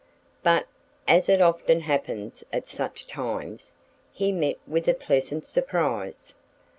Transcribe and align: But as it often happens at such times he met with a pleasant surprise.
But 0.41 0.65
as 1.07 1.29
it 1.29 1.43
often 1.43 1.81
happens 1.81 2.43
at 2.51 2.67
such 2.67 3.05
times 3.05 3.75
he 4.11 4.31
met 4.31 4.57
with 4.65 4.87
a 4.87 4.95
pleasant 4.95 5.45
surprise. 5.45 6.33